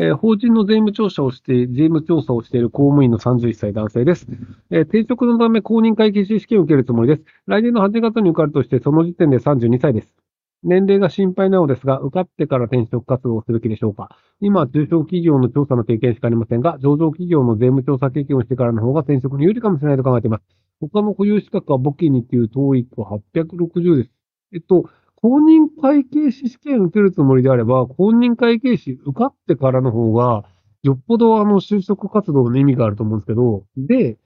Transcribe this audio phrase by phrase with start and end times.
[0.00, 4.28] えー法人の税務調査をして、税務調査をしている公務員の31歳男性です。
[4.70, 7.24] えー転職のため公認会計士試験を受けるつもりです。
[7.46, 10.14] 来年の8月に受かるとして、その時点で32歳です。
[10.62, 20.44] 年齢が心配なのですが、受かってから転職活動をする気でしょうか今、中小企業の調査の経験しかありませんが、上場企業の税務調査経験をしてからの方が転職に有利かもしれないと考えています。
[20.80, 24.10] 他の保有資格は簿記2級、TOEIC は860です。
[24.52, 24.88] えっと、
[25.20, 30.44] 公認会計士試験受けるつもりであれば、公認会計士受かってからの方が、
[30.84, 34.16] よっぽどあの、就職活動の意味があると思うんですけど、で、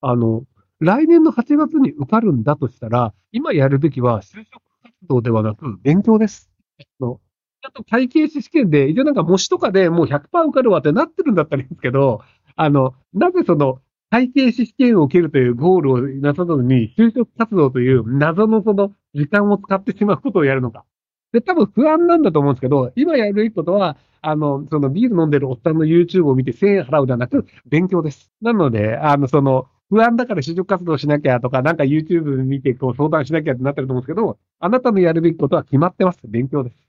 [0.00, 0.44] あの、
[0.80, 6.50] 来年の8月に受かるんだとしたら、今やるべきは就職活動ではなく、勉強です。
[6.98, 7.20] の、
[7.62, 12.22] ちゃんと会計士試験で、一応なんか模試とかでもう100%受かるわってなってるんだったらいいんですけど、
[12.56, 13.80] あの、なぜその、
[14.10, 20.84] 会計士試験を受けるというゴールをなさずに、就職活動という謎のその時間を使ってしまうことをやるのか。
[21.32, 28.32] で、多分不安なんだと思うんですけど、今やるべきことは、あの、そのビール飲んでるおっさんの YouTube を見て1000円払うではなく、勉強です。
[28.40, 36.18] なので、あの、その、不安だから就職活動しなきゃとか、なんか YouTube 見てこう相談しなきゃってなってると思うんですけど、あなたのやるべきことは決まってます。
[36.24, 36.87] 勉強です。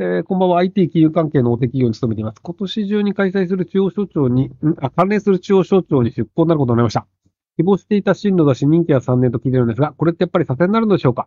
[0.00, 0.58] えーこんばんは。
[0.58, 2.40] IT 金融関係の大手企業に勤めています。
[2.40, 7.08] 今年中に開催する中央省庁に、あ、関連する中央省庁に出向になることになりました。
[7.56, 11.26] 希望していた進路だし、任期は3年と聞いてるんですが、これってやっぱり左遷になるのでしょうか？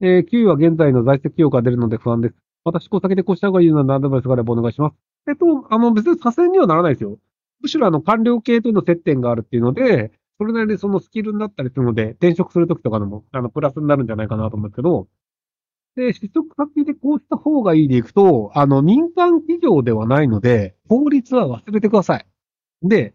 [0.00, 2.36] えー、給与は現在の在籍企業が出るので不安です。
[2.62, 4.94] 私、こう先でこうした方がいいのなアドバイスがあればお願いします。
[5.28, 7.18] えっと、あの、別に左遷にはならないですよ。
[7.60, 15.08] むしろあの、官僚系との接点があるっていうので、それなりにそのスキルになったりするので、転職するときとかでも、あの、プラスになるんじゃないかなと思うんですけど、
[15.96, 22.26] で、失職先でこうした方がいいでいくと、あの、民間企業ではないので、法律は忘れてください。
[22.82, 23.14] で、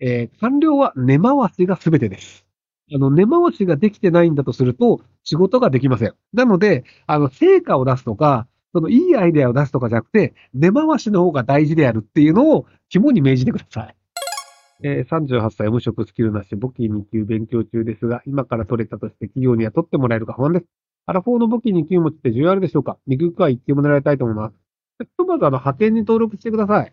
[0.00, 2.46] えー官僚は根回しが全てです。
[2.94, 6.14] あの、根回しができてないんだとすると、仕事ができません。
[6.32, 13.96] なので、あの、成果を出すとか、そのいいアイデアを出すとかじゃなくて、根回しの方が大事であるっていうのを肝に銘じてください。
[14.84, 20.66] えー38歳無職スキルなし、簿記2級勉強中ですが、今から取れたとして企業には取ってもらえるか不安です。
[21.06, 22.98] アラフォーの簿記2級持ちって重要あるでしょうか？
[23.06, 24.54] 肉区は一級も狙いたいと思います。
[25.00, 26.92] ひとまずあの、派遣に登録してください。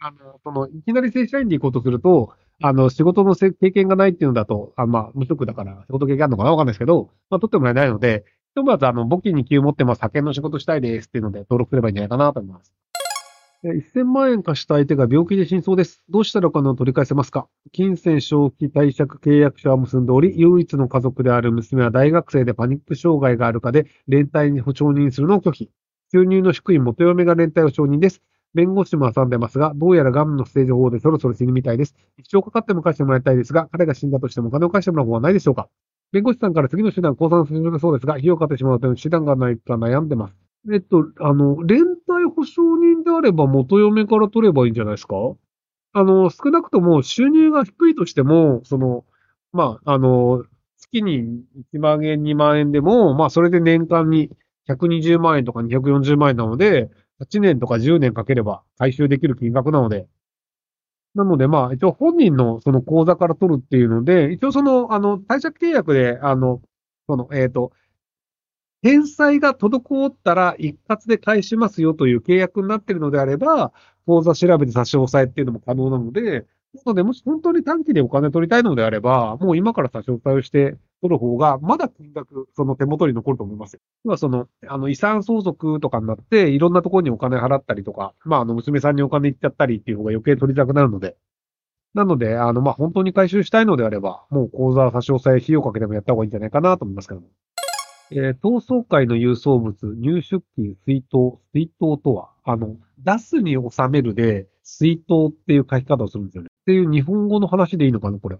[0.00, 2.32] あの、その、いきなり正社員で行こうとすると、
[2.62, 12.72] あの、仕事の経験がないっていうのだと、あまあ、無職だから仕事経験あるのかなわかんないですけど、まあ、取ってもらえないので、ひとまずあの、簿記2級持ってます、派遣の仕事したいですっていうので登録すればいいんじゃないかなと思います。
[13.64, 16.04] 1000万円貸した相手が病気で真相です。
[16.08, 17.48] どうしたらお金を取り返せますか？
[17.72, 25.70] 金銭消費貸借契約書は結んでおり、唯一の家族である娘は大学生でパニック障害があるかで、連帯に承認するのを拒否。
[26.12, 28.22] 収入の低い元嫁が連帯を承認です。
[28.54, 31.96] 弁護士も挟んでますが、どうやらガムのステージ4でそろそろ死ぬみたいです。
[32.16, 35.68] 一生かかっても返してもらいたいですが、彼が死んだとしてもお金を返してもらう方はないでしょうか？
[36.12, 40.34] 弁護士さんから次の手段を降参するそうですが、費用をかってしまうと手段がないか悩んでます。
[40.72, 41.84] えっと、あの、連
[42.56, 45.16] 帯保証人であれば元嫁から取ればいいんじゃないですか？
[45.92, 49.04] あの、少なくとも収入が低いとしても、その、
[49.52, 50.44] まあ、あの、
[50.78, 51.42] 月に
[51.74, 54.30] 1万円、2万円でも、まあ、それで年間に
[54.66, 60.06] 120万円とか240万円なので、8年とか10年かければ回収できる金額なので、
[61.14, 66.60] なので、まあ、一応本人のその口座から取るっていうので、一応その、あの、貸借契約で、あの、
[67.08, 67.72] その、えっ、と、
[68.82, 73.72] 返済が滞ったら一括で返しますよという契約になっているのであれば、
[74.06, 83.78] 口座調べて差し押さえっていうのも可能なので、なので、もし本当に短期でお金取りたいのであれば、もう今から差し押さえをして取る方が、まだ金額、その手元に残ると思います。
[84.04, 91.16] 要はその、あの、遺産相続とかになって、いろんなところにお金払ったりとか、まあ、あの、娘さんにお金行っちゃったりっていう方が余計取りたくなるので、
[91.94, 97.28] なので、あの、まあ、本当に回収したいのであれば、もう口座差し押さえ費用かけてもやった方がいいんじゃないかなと思いますけども。
[98.10, 106.48] えー、逃走会の郵送物、入出金、水筒、水筒とは、あの、出すに収めるで、水筒っていう書き方をするんですよね。
[106.50, 108.38] っていう日本語の話でいいのかな、これ。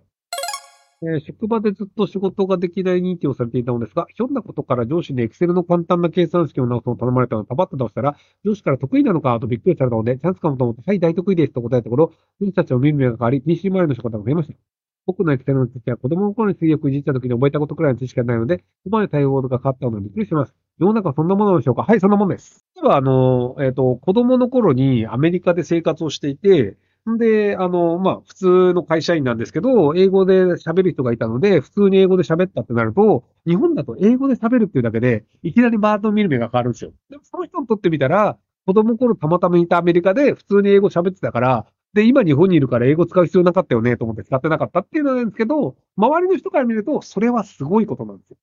[1.01, 9.39] えー職場でずっと仕事ができない認定をされていたのですが、ひょんなことから上司にエクセルの簡単な計算式を直すのを頼まれたのをパパッと出したら、上司から得意なのか？
[9.39, 14.78] とびっくりされたので、チャンスかもと思って、はい、大得意ですと答えたところ、上司たちを見る目が変わり、PC 周りの仕事が増えました。
[15.09, 20.55] 僕のエクセルの知識は子供の頃に水浴いじった時に覚えたことくらいの知識がないので、ここまで対応が変わったのでびっくりしてます。
[20.79, 21.83] 世の中はそんなものでしょうか？
[21.83, 22.67] はい、そんなものです。
[22.77, 26.77] 例えば、あの、えっ、と、子供の頃にアメリカで生活をしていて、
[27.09, 36.93] んで、あの、まあ、普通の会社員なんですけど、英語で喋る人がいたので、普通に英語で喋ったってなると、日本だと英語で喋るっていうだけで、いきなりバーッと見る目が変わるんですよ。
[37.09, 48.37] でも、その人にとってみたら、子供頃たまたまいたアメリカで普通に英語喋ってたから、で、今日本にいるから英語使う必要なかったよねと思って使ってなかったっていうのなんですけど、周りの人から見ると、それはすごいことなんですよ。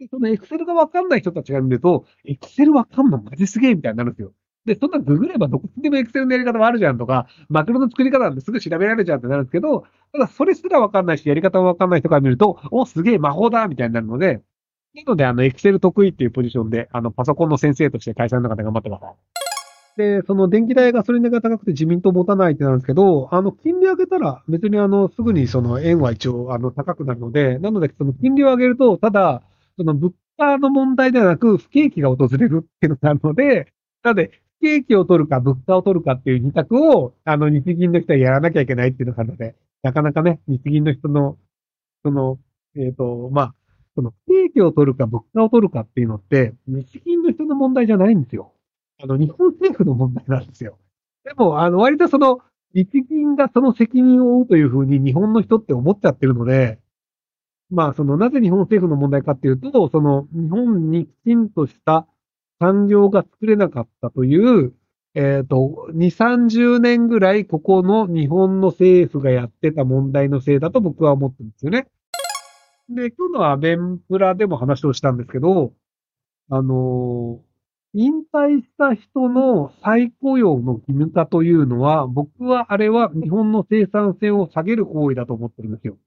[0.00, 4.32] でそのエクセルがわかんない人たちが見ると、エクセルわかんのマジすげえみたいになるんですよ。
[4.64, 14.40] で、そんなググればどこでも Excel のやり方もあるじゃんとか、マクロの作り方なんてすぐ調べられるじゃんってなるんですけど、ただそれすらわかんないし、やり方もわかんない人から見ると、お、すげえ魔法だみたいになるので、
[14.94, 19.41] なので、あの、Excel 得意っていうポジションで、あの、パソコンの先生として会社の中で頑張ってます。
[19.96, 29.42] で、その電気代、ガソリン代が高くて自民党持たないってなるんですけど、あの、金利上げたら別にあの、すぐにその円は一応あの、高くなるので、なので、その金利を上げると、ただ、
[29.76, 33.72] その物価の問題ではなく、不景気が訪れるっていうのがあるので、
[34.02, 34.30] なので、
[34.60, 41.36] 不景気を取るか物価を取るかっていう二択を、あの、日銀の人はやらなきゃいけないっていうのがあるので、なかなかね、日銀の人の、
[42.04, 42.38] その、
[42.76, 43.54] えっ、と、まあ、
[43.94, 48.52] その不景気を取るか物価を取るかっていうのって、日銀の人の問題じゃないんですよ。
[49.02, 50.78] あの、日本政府の問題なんですよ。
[51.24, 52.38] でも、あの、割とその、
[52.74, 56.78] 日銀がその責任を負うというふうに日本の人って思っちゃってるので、
[57.70, 62.06] まあ、その、なぜ日本政府の問題かっていうと、その、日本にきちんとした
[62.60, 64.72] 産業が作れなかったという、
[65.14, 65.96] えっ、ー、と、2、
[66.46, 71.88] 30年ぐらいここの日本の政府がやってた問題のせいだと僕は思ってるんですよね。
[72.88, 75.72] で、今日のアベンプラでも話をしたんですけど、
[76.48, 77.51] あのー
[77.94, 85.98] 引退した人の再雇用の義務化というのは、僕はあれは日本の生産性を下げる行為だと思ってるんですよ。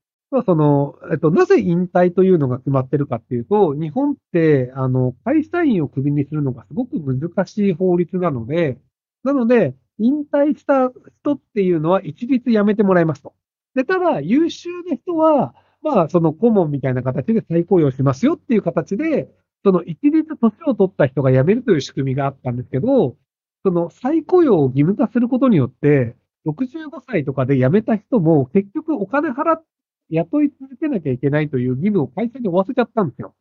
[0.46, 8.80] その、えっと、なぜ引退というのが決まってるかっていうと、日本って、あの、会社員をクビにするのがすごく難しい法律なので、
[9.24, 10.92] なので、引退した
[11.22, 13.34] 人っていうのは一律辞めてもらいますと。
[13.76, 19.30] で、ただ、優秀な人は、まあ、その顧問みたいな形で再雇用しますよっていう形で、
[19.66, 23.18] その一律年を取った人が辞めるという仕組みがあったんですけど、
[23.64, 26.16] その再雇用を義務化することによって、
[26.46, 29.66] 65歳とかで辞めた人も結局お金払って
[30.12, 33.34] 雇い続けなきゃいけないという義務を会社に負わせちゃったんですよ。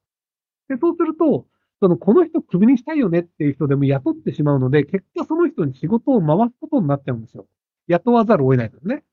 [0.70, 1.46] で、そうすると、
[1.80, 7.46] その、この人クビにしたいよねっていう人でも雇ってしまうので、結果その人に仕事を回すことになっちゃうんですよ。
[7.88, 9.04] 雇わざるを得ないですね。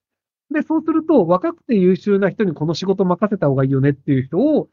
[0.50, 4.70] で、そうすると、若くて優秀な人にこの仕事任せた方がいいよねっていう人を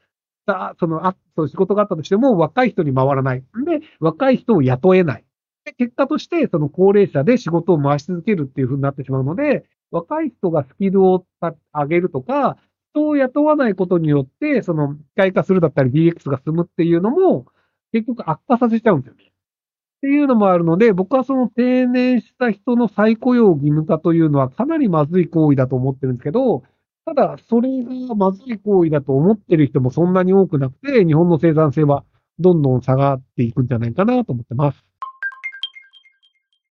[0.48, 3.44] た、その、あ、その仕事があったとしても、若い人に回らない。
[3.66, 5.24] で、若い人を雇えない。
[5.66, 11.26] で、結果として、その高齢者で仕事を回し続けるっていうふうになってしまうので、若い人がスキルを
[11.72, 12.56] 上げるとか、
[12.94, 17.46] 人を雇わないことによって、その、機械化するだったり DX が進むっていうのも、
[17.92, 19.24] 結局悪化させちゃうんですよね。
[19.98, 26.62] っていうのもあるので、僕はその定年した人の再雇用義務化というのはかなりまずい行為だと思ってるんですけど、
[27.08, 32.04] ただ、それがまずい行為だと思ってる人もそんなに多くなくて、日本の生産性は
[32.38, 34.87] どんどん下がっていくんじゃないかなと思ってます。